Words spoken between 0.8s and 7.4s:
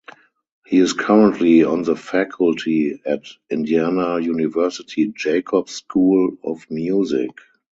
currently on the faculty at Indiana University Jacobs School of Music.